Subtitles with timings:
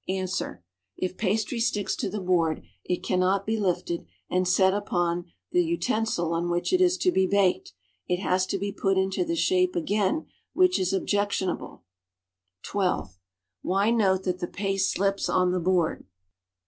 [0.09, 0.41] Ans.
[0.97, 5.31] If pastry sticks to the board, it cari not be lifted and set up on
[5.51, 7.73] the utensil on which it is to be baked;
[8.07, 11.83] it has to be put into shape again, which is objectionable.
[12.65, 13.03] (See No.
[13.03, 13.17] fi.) (12)
[13.61, 16.07] Why note that the paste slips on the board?